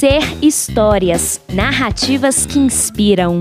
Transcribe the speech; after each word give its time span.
Ser 0.00 0.38
Histórias, 0.40 1.42
narrativas 1.52 2.46
que 2.46 2.58
inspiram. 2.58 3.38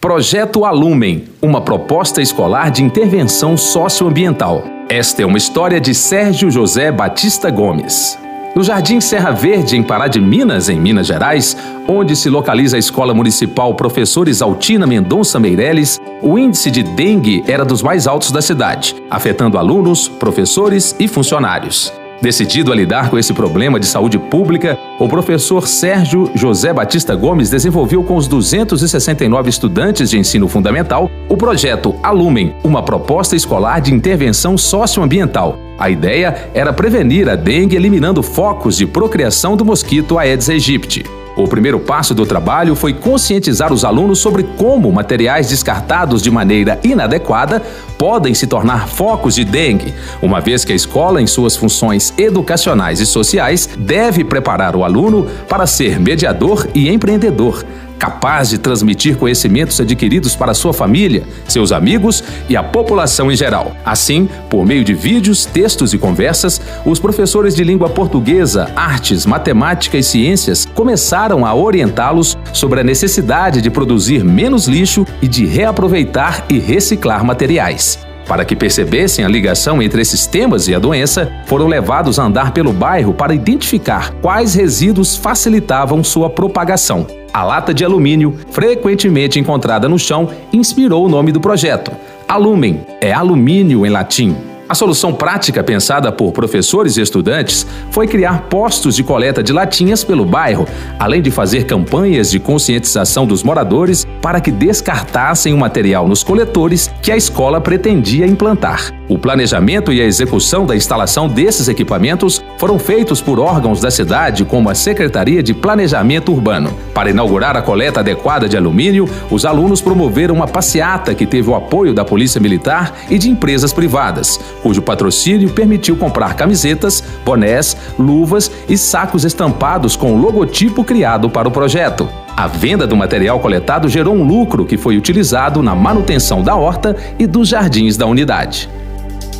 Projeto 0.00 0.64
Alumen, 0.64 1.24
uma 1.42 1.60
proposta 1.60 2.22
escolar 2.22 2.70
de 2.70 2.82
intervenção 2.82 3.54
socioambiental. 3.54 4.64
Esta 4.88 5.20
é 5.20 5.26
uma 5.26 5.36
história 5.36 5.78
de 5.78 5.94
Sérgio 5.94 6.50
José 6.50 6.90
Batista 6.90 7.50
Gomes. 7.50 8.18
No 8.56 8.64
Jardim 8.64 8.98
Serra 8.98 9.30
Verde, 9.30 9.76
em 9.76 9.82
Pará 9.82 10.08
de 10.08 10.22
Minas, 10.22 10.70
em 10.70 10.80
Minas 10.80 11.06
Gerais, 11.06 11.54
onde 11.86 12.16
se 12.16 12.30
localiza 12.30 12.76
a 12.76 12.78
Escola 12.78 13.12
Municipal 13.12 13.74
Professor 13.74 14.26
Isaltina 14.26 14.86
Mendonça 14.86 15.38
Meireles, 15.38 16.00
o 16.22 16.38
índice 16.38 16.70
de 16.70 16.82
dengue 16.82 17.44
era 17.46 17.66
dos 17.66 17.82
mais 17.82 18.06
altos 18.06 18.32
da 18.32 18.40
cidade, 18.40 18.96
afetando 19.10 19.58
alunos, 19.58 20.08
professores 20.08 20.96
e 20.98 21.06
funcionários. 21.06 21.92
Decidido 22.20 22.72
a 22.72 22.74
lidar 22.74 23.10
com 23.10 23.18
esse 23.18 23.32
problema 23.32 23.78
de 23.78 23.86
saúde 23.86 24.18
pública, 24.18 24.76
o 24.98 25.08
professor 25.08 25.68
Sérgio 25.68 26.28
José 26.34 26.72
Batista 26.72 27.14
Gomes 27.14 27.48
desenvolveu 27.48 28.02
com 28.02 28.16
os 28.16 28.26
269 28.26 29.48
estudantes 29.48 30.10
de 30.10 30.18
ensino 30.18 30.48
fundamental 30.48 31.08
o 31.28 31.36
projeto 31.36 31.94
Alumen, 32.02 32.56
uma 32.64 32.82
proposta 32.82 33.36
escolar 33.36 33.80
de 33.80 33.94
intervenção 33.94 34.58
socioambiental. 34.58 35.56
A 35.78 35.88
ideia 35.88 36.50
era 36.52 36.72
prevenir 36.72 37.28
a 37.28 37.36
dengue 37.36 37.76
eliminando 37.76 38.20
focos 38.20 38.76
de 38.76 38.84
procriação 38.84 39.56
do 39.56 39.64
mosquito 39.64 40.18
Aedes 40.18 40.50
aegypti. 40.50 41.04
O 41.36 41.46
primeiro 41.46 41.78
passo 41.78 42.16
do 42.16 42.26
trabalho 42.26 42.74
foi 42.74 42.92
conscientizar 42.92 43.72
os 43.72 43.84
alunos 43.84 44.18
sobre 44.18 44.42
como 44.42 44.90
materiais 44.90 45.48
descartados 45.48 46.20
de 46.20 46.32
maneira 46.32 46.80
inadequada 46.82 47.62
podem 47.98 48.32
se 48.32 48.46
tornar 48.46 48.88
focos 48.88 49.34
de 49.34 49.44
dengue, 49.44 49.92
uma 50.22 50.40
vez 50.40 50.64
que 50.64 50.72
a 50.72 50.76
escola, 50.76 51.20
em 51.20 51.26
suas 51.26 51.56
funções 51.56 52.14
educacionais 52.16 53.00
e 53.00 53.06
sociais, 53.06 53.68
deve 53.76 54.24
preparar 54.24 54.76
o 54.76 54.84
aluno 54.84 55.26
para 55.48 55.66
ser 55.66 55.98
mediador 55.98 56.68
e 56.74 56.88
empreendedor, 56.88 57.64
capaz 57.98 58.48
de 58.48 58.58
transmitir 58.58 59.16
conhecimentos 59.16 59.80
adquiridos 59.80 60.36
para 60.36 60.54
sua 60.54 60.72
família, 60.72 61.24
seus 61.46 61.72
amigos 61.72 62.22
e 62.48 62.56
a 62.56 62.62
população 62.62 63.30
em 63.30 63.36
geral. 63.36 63.72
Assim, 63.84 64.28
por 64.48 64.64
meio 64.64 64.84
de 64.84 64.94
vídeos, 64.94 65.44
textos 65.44 65.92
e 65.92 65.98
conversas, 65.98 66.60
os 66.84 67.00
professores 67.00 67.54
de 67.54 67.64
língua 67.64 67.88
portuguesa, 67.88 68.70
artes, 68.76 69.26
matemática 69.26 69.98
e 69.98 70.02
ciências 70.02 70.66
começaram 70.74 71.44
a 71.44 71.54
orientá-los 71.54 72.38
sobre 72.52 72.80
a 72.80 72.84
necessidade 72.84 73.60
de 73.60 73.70
produzir 73.70 74.24
menos 74.24 74.68
lixo 74.68 75.04
e 75.20 75.26
de 75.26 75.44
reaproveitar 75.44 76.44
e 76.48 76.58
reciclar 76.58 77.24
materiais. 77.24 77.87
Para 78.28 78.44
que 78.44 78.54
percebessem 78.54 79.24
a 79.24 79.28
ligação 79.28 79.80
entre 79.80 80.02
esses 80.02 80.26
temas 80.26 80.68
e 80.68 80.74
a 80.74 80.78
doença, 80.78 81.32
foram 81.46 81.66
levados 81.66 82.18
a 82.18 82.24
andar 82.24 82.52
pelo 82.52 82.74
bairro 82.74 83.14
para 83.14 83.34
identificar 83.34 84.12
quais 84.20 84.54
resíduos 84.54 85.16
facilitavam 85.16 86.04
sua 86.04 86.28
propagação. 86.28 87.06
A 87.32 87.42
lata 87.42 87.72
de 87.72 87.84
alumínio, 87.86 88.36
frequentemente 88.50 89.38
encontrada 89.40 89.88
no 89.88 89.98
chão, 89.98 90.28
inspirou 90.52 91.06
o 91.06 91.08
nome 91.08 91.32
do 91.32 91.40
projeto. 91.40 91.90
Alumen 92.28 92.82
é 93.00 93.12
alumínio 93.12 93.86
em 93.86 93.90
latim. 93.90 94.36
A 94.68 94.74
solução 94.74 95.14
prática 95.14 95.64
pensada 95.64 96.12
por 96.12 96.30
professores 96.30 96.98
e 96.98 97.00
estudantes 97.00 97.66
foi 97.90 98.06
criar 98.06 98.42
postos 98.50 98.94
de 98.94 99.02
coleta 99.02 99.42
de 99.42 99.50
latinhas 99.50 100.04
pelo 100.04 100.26
bairro, 100.26 100.68
além 100.98 101.22
de 101.22 101.30
fazer 101.30 101.64
campanhas 101.64 102.30
de 102.30 102.38
conscientização 102.38 103.26
dos 103.26 103.42
moradores 103.42 104.06
para 104.20 104.42
que 104.42 104.50
descartassem 104.50 105.54
o 105.54 105.58
material 105.58 106.06
nos 106.06 106.22
coletores 106.22 106.90
que 107.00 107.10
a 107.10 107.16
escola 107.16 107.62
pretendia 107.62 108.26
implantar. 108.26 108.97
O 109.08 109.16
planejamento 109.16 109.90
e 109.90 110.02
a 110.02 110.04
execução 110.04 110.66
da 110.66 110.76
instalação 110.76 111.28
desses 111.28 111.66
equipamentos 111.66 112.44
foram 112.58 112.78
feitos 112.78 113.22
por 113.22 113.40
órgãos 113.40 113.80
da 113.80 113.90
cidade, 113.90 114.44
como 114.44 114.68
a 114.68 114.74
Secretaria 114.74 115.42
de 115.42 115.54
Planejamento 115.54 116.30
Urbano. 116.30 116.74
Para 116.92 117.08
inaugurar 117.08 117.56
a 117.56 117.62
coleta 117.62 118.00
adequada 118.00 118.46
de 118.46 118.56
alumínio, 118.56 119.08
os 119.30 119.46
alunos 119.46 119.80
promoveram 119.80 120.34
uma 120.34 120.46
passeata 120.46 121.14
que 121.14 121.24
teve 121.24 121.48
o 121.48 121.54
apoio 121.54 121.94
da 121.94 122.04
Polícia 122.04 122.38
Militar 122.38 122.94
e 123.08 123.16
de 123.16 123.30
empresas 123.30 123.72
privadas, 123.72 124.38
cujo 124.62 124.82
patrocínio 124.82 125.48
permitiu 125.50 125.96
comprar 125.96 126.34
camisetas, 126.34 127.02
bonés, 127.24 127.78
luvas 127.98 128.50
e 128.68 128.76
sacos 128.76 129.24
estampados 129.24 129.96
com 129.96 130.12
o 130.12 130.20
logotipo 130.20 130.84
criado 130.84 131.30
para 131.30 131.48
o 131.48 131.50
projeto. 131.50 132.06
A 132.36 132.46
venda 132.46 132.86
do 132.86 132.94
material 132.94 133.40
coletado 133.40 133.88
gerou 133.88 134.14
um 134.14 134.22
lucro 134.22 134.66
que 134.66 134.76
foi 134.76 134.98
utilizado 134.98 135.62
na 135.62 135.74
manutenção 135.74 136.42
da 136.42 136.54
horta 136.54 136.94
e 137.18 137.26
dos 137.26 137.48
jardins 137.48 137.96
da 137.96 138.04
unidade. 138.04 138.68